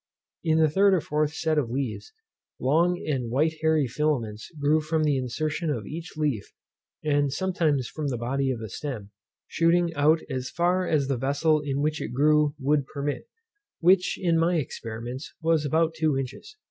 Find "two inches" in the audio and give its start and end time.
15.93-16.57